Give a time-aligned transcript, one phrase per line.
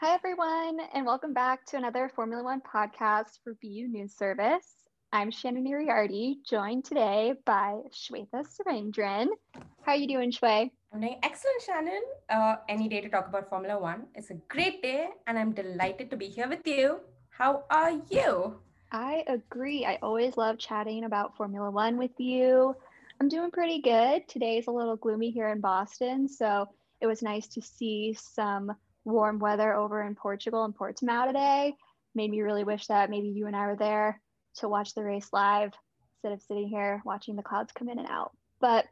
[0.00, 4.76] Hi, everyone, and welcome back to another Formula One podcast for BU News Service.
[5.12, 9.26] I'm Shannon Iriardi, joined today by Shweta Surendran.
[9.82, 10.70] How are you doing, Shwe?
[10.92, 12.02] I'm doing excellent, Shannon.
[12.30, 14.06] Uh, any day to talk about Formula One.
[14.14, 17.00] It's a great day, and I'm delighted to be here with you.
[17.30, 18.54] How are you?
[18.92, 19.84] I agree.
[19.84, 22.72] I always love chatting about Formula One with you.
[23.20, 24.28] I'm doing pretty good.
[24.28, 26.68] Today's a little gloomy here in Boston, so
[27.00, 28.70] it was nice to see some
[29.08, 31.74] warm weather over in Portugal and Portimao today.
[32.14, 34.20] Made me really wish that maybe you and I were there
[34.56, 35.72] to watch the race live
[36.16, 38.32] instead of sitting here watching the clouds come in and out.
[38.60, 38.86] But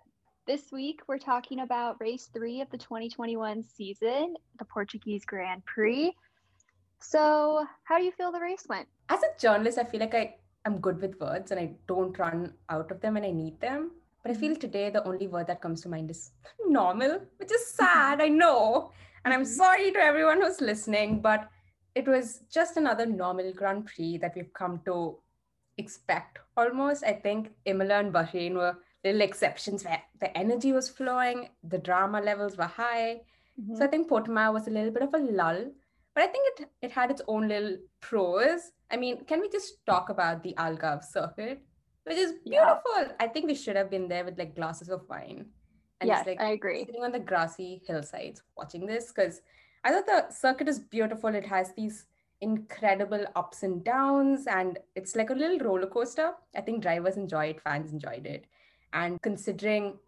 [0.47, 6.15] this week we're talking about race three of the 2021 season, the Portuguese Grand Prix.
[7.01, 8.89] So, how do you feel the race went?
[9.09, 12.55] As a journalist, I feel like I am good with words and I don't run
[12.71, 13.91] out of them when I need them.
[14.23, 14.61] But I feel mm-hmm.
[14.61, 16.33] today the only word that comes to mind is
[16.67, 18.93] normal, which is sad, I know.
[19.27, 19.55] And I'm mm-hmm.
[19.55, 21.49] sorry to everyone who's listening, but
[21.97, 25.19] it was just another normal Grand Prix that we've come to
[25.79, 27.03] expect almost.
[27.03, 32.21] I think Imola and Bahrain were little exceptions where the energy was flowing, the drama
[32.21, 33.23] levels were high.
[33.61, 33.75] Mm-hmm.
[33.75, 35.73] So I think Portimao was a little bit of a lull,
[36.15, 38.71] but I think it it had its own little pros.
[38.93, 41.65] I mean, can we just talk about the Algarve circuit,
[42.05, 42.99] which is beautiful?
[42.99, 43.13] Yeah.
[43.19, 45.47] I think we should have been there with like glasses of wine
[46.01, 46.85] and yes, like I agree.
[46.85, 49.41] Sitting on the grassy hillsides watching this because
[49.85, 51.35] I thought the circuit is beautiful.
[51.35, 52.05] It has these
[52.41, 56.33] incredible ups and downs, and it's like a little roller coaster.
[56.55, 58.47] I think drivers enjoy it, fans enjoyed it.
[58.93, 59.99] And considering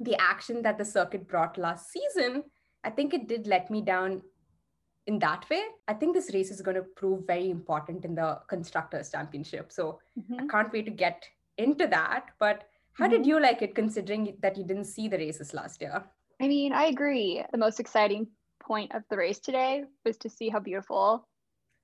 [0.00, 2.44] the action that the circuit brought last season,
[2.82, 4.22] I think it did let me down
[5.06, 5.62] in that way.
[5.88, 9.72] I think this race is going to prove very important in the Constructors' Championship.
[9.72, 10.44] So mm-hmm.
[10.44, 11.24] I can't wait to get
[11.58, 12.30] into that.
[12.38, 12.64] But
[12.94, 13.28] how did mm-hmm.
[13.28, 16.04] you like it considering that you didn't see the races last year?
[16.40, 17.44] I mean, I agree.
[17.52, 18.28] The most exciting
[18.62, 21.28] point of the race today was to see how beautiful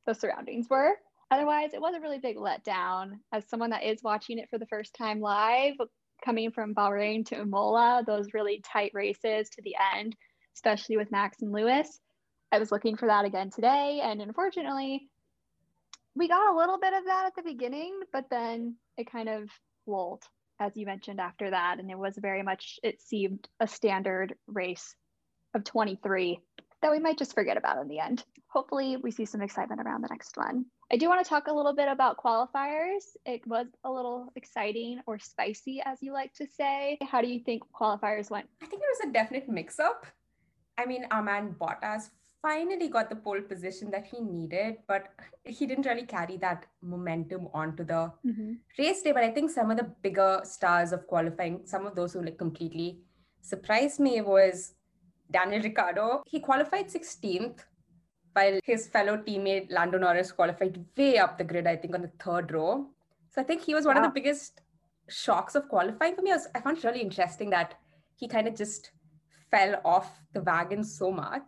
[0.06, 0.92] the surroundings were.
[1.30, 3.18] Otherwise, it was a really big letdown.
[3.32, 5.74] As someone that is watching it for the first time live,
[6.24, 10.16] coming from Bahrain to Imola, those really tight races to the end,
[10.54, 12.00] especially with Max and Lewis,
[12.52, 14.00] I was looking for that again today.
[14.02, 15.08] And unfortunately,
[16.14, 19.48] we got a little bit of that at the beginning, but then it kind of
[19.86, 20.24] lulled
[20.60, 24.94] as you mentioned after that and it was very much it seemed a standard race
[25.54, 26.38] of 23
[26.82, 28.24] that we might just forget about in the end.
[28.48, 30.64] Hopefully we see some excitement around the next one.
[30.90, 33.04] I do want to talk a little bit about qualifiers.
[33.26, 36.96] It was a little exciting or spicy as you like to say.
[37.02, 38.46] How do you think qualifiers went?
[38.62, 40.06] I think it was a definite mix up
[40.80, 42.10] i mean Alain Bottas
[42.42, 45.08] finally got the pole position that he needed, but
[45.44, 48.52] he didn't really carry that momentum onto the mm-hmm.
[48.78, 49.12] race day.
[49.12, 52.38] But I think some of the bigger stars of qualifying, some of those who like
[52.38, 53.00] completely
[53.42, 54.74] surprised me was
[55.30, 56.22] Daniel Ricciardo.
[56.26, 57.60] He qualified 16th,
[58.32, 62.12] while his fellow teammate Lando Norris qualified way up the grid, I think on the
[62.22, 62.86] third row.
[63.30, 64.62] So I think he was one of the biggest
[65.08, 66.32] shocks of qualifying for me.
[66.32, 67.74] I, was, I found it really interesting that
[68.16, 68.92] he kind of just
[69.50, 71.42] fell off the wagon so much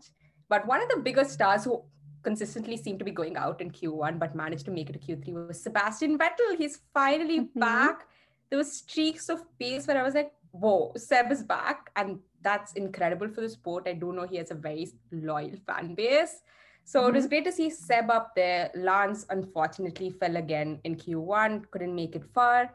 [0.52, 1.82] but one of the biggest stars who
[2.22, 5.48] consistently seemed to be going out in Q1 but managed to make it to Q3
[5.48, 6.56] was Sebastian Vettel.
[6.58, 7.60] He's finally mm-hmm.
[7.60, 8.06] back.
[8.50, 11.90] There were streaks of pace where I was like, whoa, Seb is back.
[11.96, 13.84] And that's incredible for the sport.
[13.86, 16.42] I do know he has a very loyal fan base.
[16.84, 17.08] So mm-hmm.
[17.08, 17.28] it was mm-hmm.
[17.30, 18.70] great to see Seb up there.
[18.74, 22.74] Lance unfortunately fell again in Q1, couldn't make it far.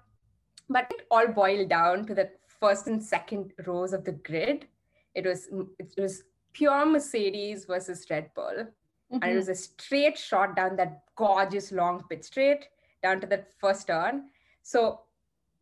[0.67, 4.65] But it all boiled down to the first and second rows of the grid.
[5.13, 5.47] It was
[5.79, 6.23] it was
[6.57, 8.65] pure Mercedes versus Red Bull.
[8.65, 9.15] Mm-hmm.
[9.15, 9.35] And it mm-hmm.
[9.37, 12.65] was a straight shot down that gorgeous long pit straight
[13.03, 14.23] down to that first turn.
[14.63, 15.01] So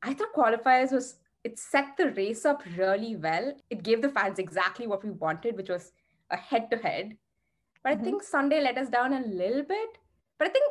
[0.02, 3.54] I thought qualifiers was it set the race up really well.
[3.70, 5.92] It gave the fans exactly what we wanted, which was
[6.32, 7.18] a head to head.
[7.84, 8.02] But mm-hmm.
[8.02, 9.98] I think Sunday let us down a little bit.
[10.40, 10.66] But I think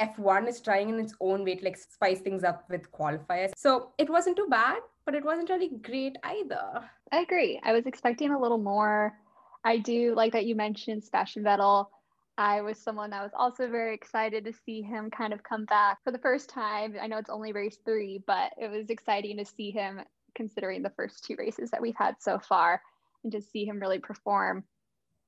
[0.00, 3.52] F1 is trying in its own way to like spice things up with qualifiers.
[3.56, 6.84] So it wasn't too bad, but it wasn't really great either.
[7.12, 7.60] I agree.
[7.64, 9.18] I was expecting a little more
[9.64, 11.86] I do like that you mentioned Sebastian Vettel.
[12.38, 15.98] I was someone that was also very excited to see him kind of come back
[16.02, 16.96] for the first time.
[17.00, 20.00] I know it's only race three, but it was exciting to see him
[20.34, 22.80] considering the first two races that we've had so far
[23.22, 24.64] and to see him really perform.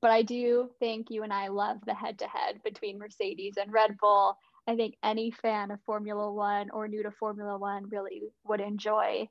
[0.01, 3.73] But I do think you and I love the head to head between Mercedes and
[3.73, 4.39] Red Bull.
[4.67, 9.29] I think any fan of Formula One or new to Formula One really would enjoy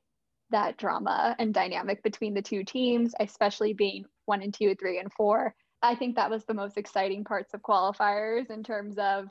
[0.50, 5.12] that drama and dynamic between the two teams, especially being one and two, three and
[5.12, 5.54] four.
[5.82, 9.28] I think that was the most exciting parts of qualifiers in terms of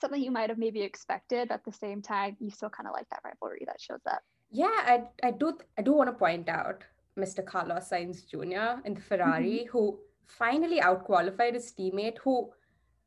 [0.00, 2.92] something you might have maybe expected, but at the same time, you still kind of
[2.98, 4.22] like that rivalry that shows up.
[4.62, 4.96] Yeah, I,
[5.28, 5.46] I do
[5.78, 6.78] I do want to point out
[7.22, 7.40] Mr.
[7.50, 8.70] Carlos Sainz Jr.
[8.86, 9.72] in the Ferrari, mm-hmm.
[9.72, 9.82] who
[10.26, 12.34] finally outqualified his teammate, who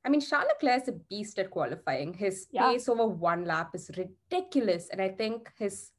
[0.06, 2.14] I mean, Charles Leclerc is a beast at qualifying.
[2.26, 2.68] His yeah.
[2.68, 4.90] pace over one lap is ridiculous.
[4.92, 5.92] And I think his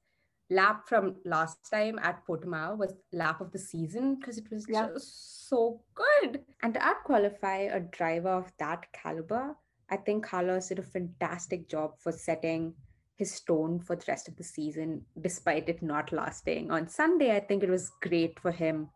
[0.50, 4.88] lap from last time at Portimao was lap of the season because it was yeah.
[4.88, 6.41] just so good.
[6.62, 9.56] And to qualify a driver of that caliber,
[9.91, 12.75] I think Carlos did a fantastic job for setting
[13.17, 16.70] his tone for the rest of the season, despite it not lasting.
[16.70, 18.88] On Sunday, I think it was great for him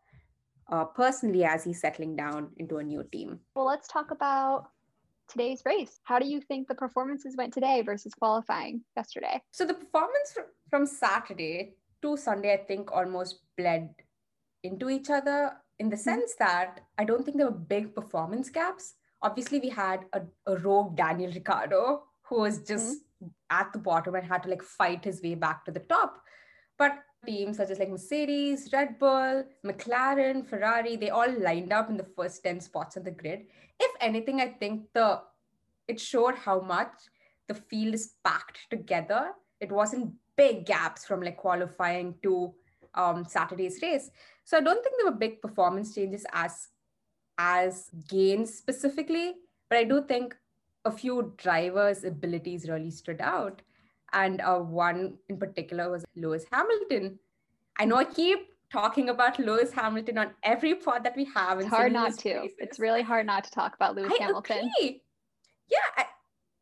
[0.70, 3.40] uh, personally as he's settling down into a new team.
[3.54, 4.68] Well, let's talk about
[5.28, 6.00] today's race.
[6.02, 9.40] How do you think the performances went today versus qualifying yesterday?
[9.52, 10.36] So the performance
[10.70, 13.94] from Saturday to Sunday, I think, almost bled
[14.62, 16.03] into each other in the mm-hmm.
[16.03, 18.94] sense that I don't think there were big performance gaps.
[19.23, 23.29] Obviously, we had a, a rogue Daniel Ricciardo who was just mm-hmm.
[23.50, 26.23] at the bottom and had to like fight his way back to the top.
[26.76, 26.93] But
[27.26, 32.05] teams such as like Mercedes, Red Bull, McLaren, Ferrari, they all lined up in the
[32.17, 33.47] first 10 spots on the grid.
[33.81, 35.23] If anything, I think the
[35.88, 36.93] it showed how much
[37.49, 39.31] the field is packed together.
[39.61, 42.55] It wasn't big gaps from like qualifying to
[42.94, 44.11] um, Saturday's race.
[44.44, 46.69] So I don't think there were big performance changes as
[47.40, 49.35] as gains specifically,
[49.69, 50.35] but I do think
[50.85, 53.62] a few drivers' abilities really stood out
[54.12, 57.19] and uh, one in particular was Lewis Hamilton.
[57.79, 61.61] I know I keep talking about Lewis Hamilton on every pod that we have.
[61.61, 62.49] It's hard not to.
[62.58, 64.70] It's really hard not to talk about Lewis I Hamilton.
[64.79, 65.02] Agree.
[65.70, 66.05] Yeah, I,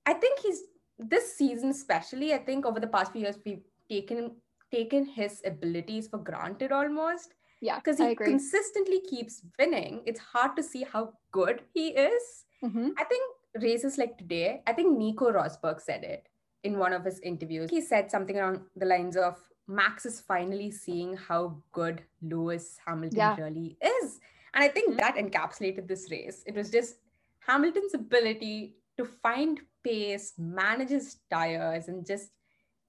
[0.07, 0.63] I think he's
[0.99, 2.33] this season, especially.
[2.35, 4.33] I think over the past few years, we've taken
[4.73, 7.35] taken his abilities for granted almost.
[7.61, 10.03] Yeah, because he consistently keeps winning.
[10.05, 12.45] It's hard to see how good he is.
[12.63, 12.91] Mm-hmm.
[12.99, 13.23] I think
[13.63, 16.29] races like today, I think Nico Rosberg said it
[16.65, 17.71] in one of his interviews.
[17.71, 19.37] He said something along the lines of
[19.69, 23.37] Max is finally seeing how good Lewis Hamilton yeah.
[23.37, 24.21] really is.
[24.55, 24.99] And I think mm-hmm.
[24.99, 26.43] that encapsulated this race.
[26.47, 26.97] It was just
[27.41, 32.31] Hamilton's ability to find pace, manage his tires, and just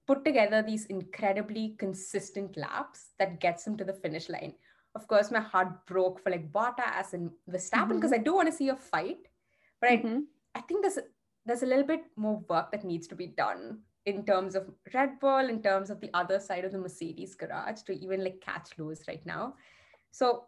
[0.08, 4.54] put together these incredibly consistent laps that gets him to the finish line.
[4.96, 8.22] Of course, my heart broke for like Bottas and Verstappen because mm-hmm.
[8.22, 9.28] I do want to see a fight,
[9.82, 10.20] but mm-hmm.
[10.56, 11.00] I, I think there's
[11.46, 15.20] there's a little bit more work that needs to be done in terms of Red
[15.20, 18.70] Bull, in terms of the other side of the Mercedes garage to even like catch
[18.78, 19.56] Lewis right now.
[20.12, 20.46] So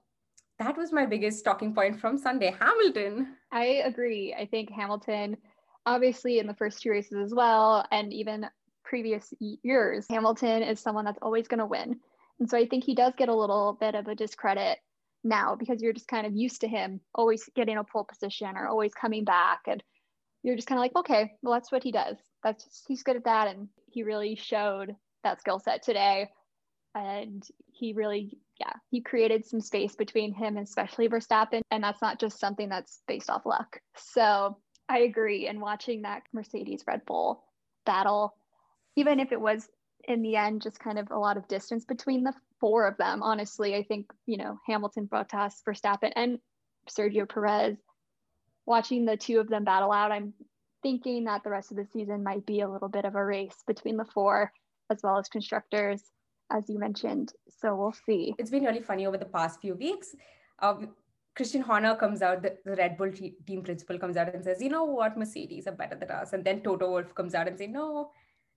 [0.60, 2.56] that was my biggest talking point from Sunday.
[2.60, 3.36] Hamilton.
[3.52, 4.34] I agree.
[4.38, 5.38] I think Hamilton,
[5.86, 8.48] obviously in the first two races as well, and even
[8.84, 12.00] previous years, Hamilton is someone that's always going to win.
[12.40, 14.80] And so I think he does get a little bit of a discredit
[15.24, 18.68] now because you're just kind of used to him always getting a pole position or
[18.68, 19.84] always coming back and
[20.42, 22.16] you're just kind of like, okay, well, that's what he does.
[22.44, 23.48] That's just, he's good at that.
[23.50, 26.30] And he really showed that skill set today.
[26.96, 27.44] And
[27.74, 31.62] he really, yeah, he created some space between him, especially Verstappen.
[31.72, 33.82] And that's not just something that's based off luck.
[33.98, 34.58] So
[34.90, 35.48] I agree.
[35.48, 37.44] And watching that Mercedes Red Bull
[37.86, 38.36] battle,
[38.96, 39.70] even if it was
[40.08, 43.22] in the end just kind of a lot of distance between the four of them,
[43.22, 46.40] honestly, I think, you know, Hamilton, Bottas, Verstappen, and
[46.90, 47.78] Sergio Perez
[48.66, 50.34] watching the two of them battle out, I'm
[50.82, 53.56] thinking that the rest of the season might be a little bit of a race
[53.68, 54.52] between the four
[54.90, 56.02] as well as constructors,
[56.52, 57.34] as you mentioned.
[57.62, 58.34] So we'll see.
[58.38, 60.16] It's been really funny over the past few weeks.
[60.60, 60.90] Um,
[61.40, 64.68] Christian Horner comes out, the, the Red Bull team principal comes out and says, you
[64.68, 66.34] know what, Mercedes are better than us.
[66.34, 68.12] And then Toto Wolff comes out and say, no,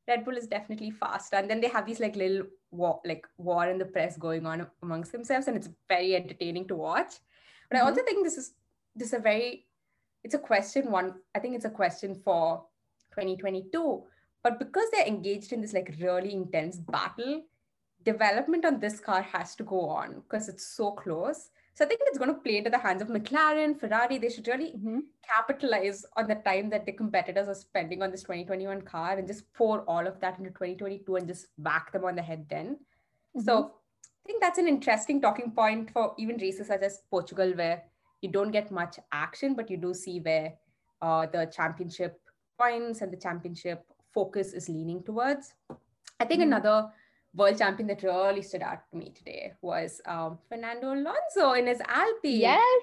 [0.09, 1.37] Red Bull is definitely faster.
[1.37, 4.67] And then they have these like little war, like war in the press going on
[4.83, 7.15] amongst themselves, and it's very entertaining to watch.
[7.71, 7.87] But mm-hmm.
[7.87, 8.55] I also think this is
[8.97, 9.67] this is a very
[10.25, 12.65] it's a question one i think it's a question for
[13.13, 14.03] 2022
[14.43, 17.43] but because they're engaged in this like really intense battle
[18.05, 22.01] development on this car has to go on because it's so close so i think
[22.07, 25.01] it's going to play into the hands of mclaren ferrari they should really mm-hmm.
[25.35, 29.53] capitalize on the time that the competitors are spending on this 2021 car and just
[29.53, 33.41] pour all of that into 2022 and just back them on the head then mm-hmm.
[33.41, 33.73] so
[34.05, 37.83] i think that's an interesting talking point for even races such as portugal where
[38.23, 40.55] you don't get much action, but you do see where
[41.03, 42.21] uh, the championship
[42.59, 45.53] points and the championship focus is leaning towards.
[46.21, 46.89] I think mm another
[47.35, 51.81] world champion that really stood out to me today was um, Fernando Alonso in his
[51.89, 52.41] Alpine.
[52.41, 52.81] Yes.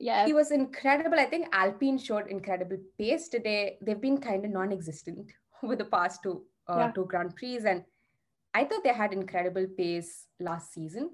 [0.00, 0.28] Yes.
[0.28, 1.18] He was incredible.
[1.18, 3.78] I think Alpine showed incredible pace today.
[3.82, 6.90] They've been kind of non-existent over the past two uh, yeah.
[6.92, 7.82] two Grand Prix, and
[8.54, 11.10] I thought they had incredible pace last season,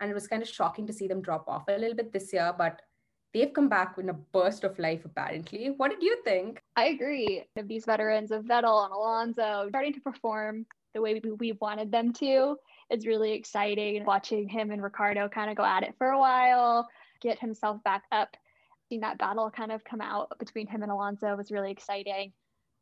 [0.00, 2.32] and it was kind of shocking to see them drop off a little bit this
[2.32, 2.54] year.
[2.56, 2.80] But
[3.34, 5.74] they've come back in a burst of life, apparently.
[5.76, 6.62] What did you think?
[6.76, 7.44] I agree.
[7.64, 10.66] These veterans of Vettel and Alonso starting to perform
[10.96, 12.56] the way we, we wanted them to.
[12.90, 16.88] It's really exciting watching him and Ricciardo kind of go at it for a while,
[17.20, 18.36] get himself back up
[18.88, 22.32] Seeing that battle kind of come out between him and Alonso was really exciting.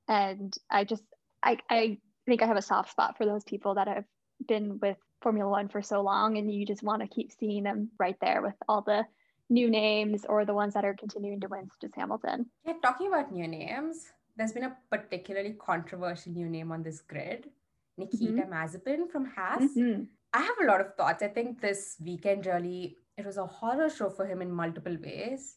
[0.06, 1.02] And I just,
[1.42, 4.04] I, I think I have a soft spot for those people that have
[4.47, 7.88] been with Formula One for so long, and you just want to keep seeing them
[7.99, 9.06] right there with all the
[9.49, 12.47] new names or the ones that are continuing to win, such as Hamilton.
[12.66, 17.49] Yeah, talking about new names, there's been a particularly controversial new name on this grid,
[17.96, 18.52] Nikita mm-hmm.
[18.52, 19.62] Mazepin from Haas.
[19.62, 20.02] Mm-hmm.
[20.32, 21.22] I have a lot of thoughts.
[21.22, 25.56] I think this weekend really it was a horror show for him in multiple ways.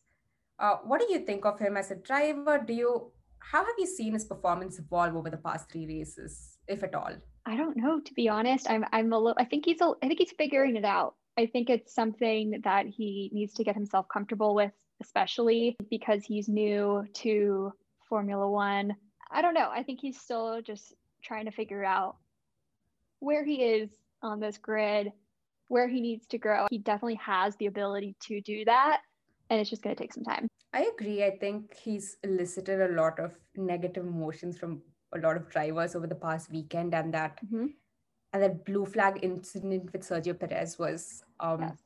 [0.60, 2.64] Uh, what do you think of him as a driver?
[2.66, 6.84] Do you how have you seen his performance evolve over the past three races, if
[6.84, 7.14] at all?
[7.46, 8.70] I don't know, to be honest.
[8.70, 11.16] I'm I'm a little I think he's a I think he's figuring it out.
[11.38, 16.48] I think it's something that he needs to get himself comfortable with, especially because he's
[16.48, 17.72] new to
[18.10, 18.96] Formula One.
[19.32, 19.70] I don't know.
[19.72, 22.18] I think he's still just trying to figure out
[23.20, 23.90] where he is
[24.22, 25.12] on this grid,
[25.68, 26.68] where he needs to grow.
[26.70, 29.02] He definitely has the ability to do that,
[29.50, 30.48] and it's just going to take some time.
[30.74, 31.24] I agree.
[31.24, 34.82] I think he's elicited a lot of negative emotions from
[35.14, 37.68] a lot of drivers over the past weekend, and that mm-hmm.
[38.34, 41.78] and that blue flag incident with Sergio Perez was um yes.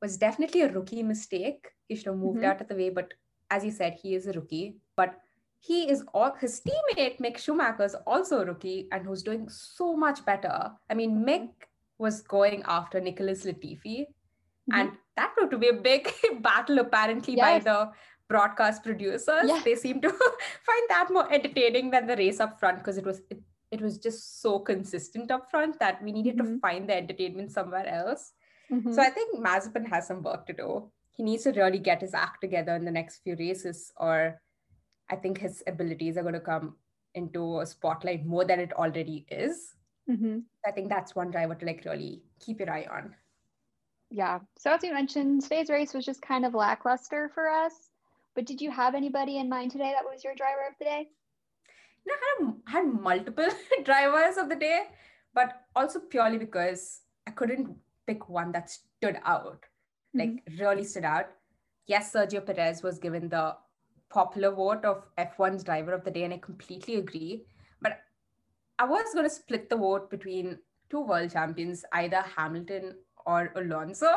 [0.00, 1.68] was definitely a rookie mistake.
[1.88, 2.50] He should have moved mm-hmm.
[2.50, 3.14] out of the way, but
[3.50, 4.76] as you said, he is a rookie.
[4.96, 5.14] But
[5.62, 9.96] he is all his teammate Mick Schumacher is also a rookie and who's doing so
[9.96, 10.72] much better.
[10.90, 11.50] I mean, Mick
[11.98, 14.74] was going after Nicholas Latifi, mm-hmm.
[14.74, 17.64] and that proved to be a big battle apparently yes.
[17.64, 17.90] by the
[18.28, 19.44] broadcast producers.
[19.44, 19.62] Yeah.
[19.64, 20.08] They seem to
[20.68, 23.40] find that more entertaining than the race up front because it was it,
[23.70, 26.54] it was just so consistent up front that we needed mm-hmm.
[26.54, 28.32] to find the entertainment somewhere else.
[28.72, 28.92] Mm-hmm.
[28.92, 30.90] So I think Mazepin has some work to do.
[31.12, 34.40] He needs to really get his act together in the next few races, or
[35.12, 36.76] I think his abilities are going to come
[37.14, 39.74] into a spotlight more than it already is.
[40.10, 40.38] Mm-hmm.
[40.66, 43.14] I think that's one driver to like really keep your eye on.
[44.10, 44.38] Yeah.
[44.56, 47.72] So as you mentioned, today's race was just kind of lackluster for us.
[48.34, 51.08] But did you have anybody in mind today that was your driver of the day?
[52.06, 53.48] You know, I had, had multiple
[53.84, 54.84] drivers of the day,
[55.34, 57.76] but also purely because I couldn't
[58.06, 59.66] pick one that stood out,
[60.16, 60.20] mm-hmm.
[60.20, 61.26] like really stood out.
[61.86, 63.56] Yes, Sergio Perez was given the
[64.12, 67.44] popular vote of F1's driver of the day, and I completely agree.
[67.80, 68.00] But
[68.78, 70.58] I was going to split the vote between
[70.90, 72.94] two world champions, either Hamilton
[73.26, 74.10] or Alonso.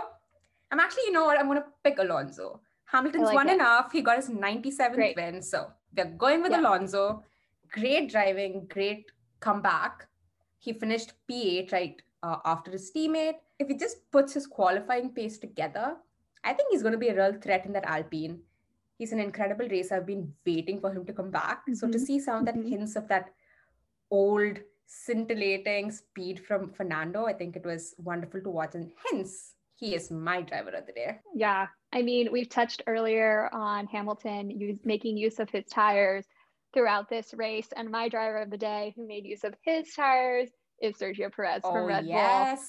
[0.71, 1.39] I'm actually, you know what?
[1.39, 2.61] I'm going to pick Alonso.
[2.85, 3.53] Hamilton's like won it.
[3.53, 3.91] enough.
[3.91, 5.15] He got his 97th great.
[5.15, 5.41] win.
[5.41, 6.61] So we're going with yeah.
[6.61, 7.23] Alonso.
[7.71, 10.07] Great driving, great comeback.
[10.59, 13.35] He finished P8 right uh, after his teammate.
[13.59, 15.95] If he just puts his qualifying pace together,
[16.43, 18.39] I think he's going to be a real threat in that Alpine
[18.97, 19.95] he's an incredible racer.
[19.95, 21.61] I've been waiting for him to come back.
[21.61, 21.73] Mm-hmm.
[21.75, 22.05] So to mm-hmm.
[22.05, 22.69] see some of that mm-hmm.
[22.69, 23.29] hints of that
[24.11, 28.75] old scintillating speed from Fernando, I think it was wonderful to watch.
[28.75, 31.19] And hence, he is my driver of the day.
[31.33, 31.67] Yeah.
[31.91, 36.25] I mean, we've touched earlier on Hamilton use, making use of his tires
[36.73, 37.67] throughout this race.
[37.75, 40.49] And my driver of the day who made use of his tires
[40.81, 42.59] is Sergio Perez oh, from Red yes.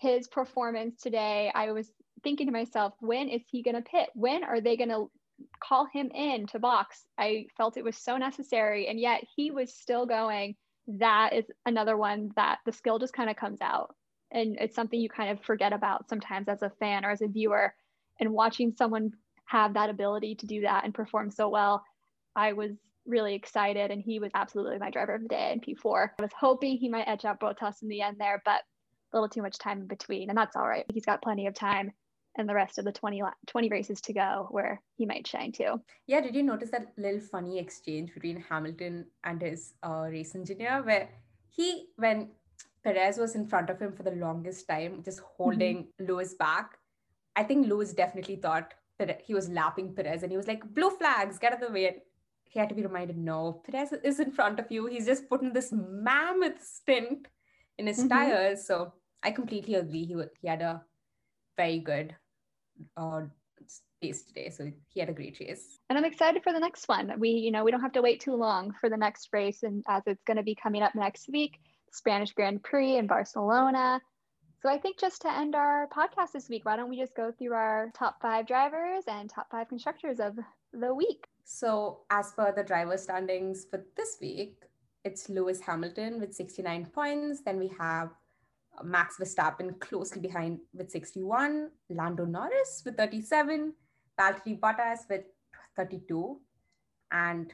[0.00, 0.10] Bull.
[0.12, 1.90] His performance today, I was
[2.22, 4.08] thinking to myself, when is he going to pit?
[4.14, 5.10] When are they going to
[5.60, 7.04] call him in to box.
[7.18, 8.88] I felt it was so necessary.
[8.88, 10.56] And yet he was still going.
[10.86, 13.94] That is another one that the skill just kind of comes out.
[14.30, 17.28] And it's something you kind of forget about sometimes as a fan or as a
[17.28, 17.74] viewer.
[18.20, 19.12] And watching someone
[19.46, 21.84] have that ability to do that and perform so well,
[22.34, 22.72] I was
[23.06, 23.90] really excited.
[23.90, 26.10] And he was absolutely my driver of the day in P4.
[26.18, 28.62] I was hoping he might edge out Bottas in the end there, but
[29.12, 30.28] a little too much time in between.
[30.28, 30.84] And that's all right.
[30.92, 31.92] He's got plenty of time
[32.36, 35.80] and the rest of the 20, 20 races to go where he might shine too.
[36.06, 40.82] Yeah, did you notice that little funny exchange between Hamilton and his uh, race engineer
[40.82, 41.08] where
[41.48, 42.30] he, when
[42.84, 46.06] Perez was in front of him for the longest time, just holding mm-hmm.
[46.06, 46.78] Lewis back,
[47.34, 50.90] I think Lewis definitely thought that he was lapping Perez and he was like, blue
[50.90, 52.02] flags, get out of the way.
[52.44, 54.86] He had to be reminded, no, Perez is in front of you.
[54.86, 57.28] He's just putting this mammoth stint
[57.76, 58.08] in his mm-hmm.
[58.08, 58.66] tires.
[58.66, 60.04] So I completely agree.
[60.04, 60.82] He, he had a
[61.56, 62.14] very good
[62.96, 63.22] uh,
[64.00, 64.50] pace today.
[64.50, 65.78] So he had a great chase.
[65.88, 67.12] And I'm excited for the next one.
[67.18, 69.84] We, you know, we don't have to wait too long for the next race, and
[69.88, 71.60] as it's going to be coming up next week,
[71.92, 74.00] Spanish Grand Prix in Barcelona.
[74.62, 77.30] So I think just to end our podcast this week, why don't we just go
[77.30, 80.36] through our top five drivers and top five constructors of
[80.72, 81.26] the week?
[81.44, 84.62] So as per the driver standings for this week,
[85.04, 87.42] it's Lewis Hamilton with 69 points.
[87.42, 88.10] Then we have
[88.84, 93.72] Max Verstappen closely behind with 61, Lando Norris with 37,
[94.18, 95.24] Valtteri Bottas with
[95.76, 96.40] 32,
[97.12, 97.52] and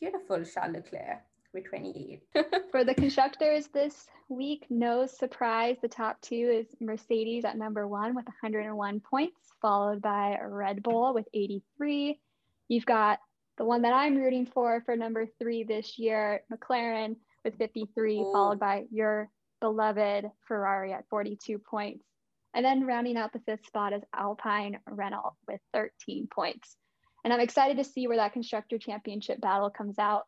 [0.00, 1.20] beautiful Charles Leclerc
[1.52, 2.22] with 28.
[2.70, 5.76] For the constructors this week, no surprise.
[5.80, 11.14] The top two is Mercedes at number one with 101 points, followed by Red Bull
[11.14, 12.20] with 83.
[12.68, 13.18] You've got
[13.56, 18.32] the one that I'm rooting for for number three this year, McLaren with 53, Ooh.
[18.32, 22.04] followed by your beloved Ferrari at 42 points.
[22.54, 26.76] And then rounding out the fifth spot is Alpine Renault with 13 points.
[27.24, 30.24] And I'm excited to see where that constructor championship battle comes out.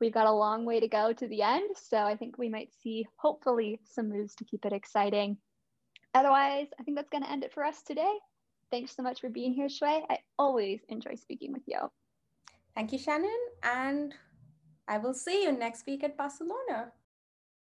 [0.00, 2.70] We've got a long way to go to the end, so I think we might
[2.82, 5.38] see hopefully some moves to keep it exciting.
[6.12, 8.12] Otherwise, I think that's going to end it for us today.
[8.70, 10.04] Thanks so much for being here, Shui.
[10.10, 11.78] I always enjoy speaking with you.
[12.74, 13.38] Thank you, Shannon.
[13.62, 14.14] And
[14.88, 16.92] I will see you next week at Barcelona.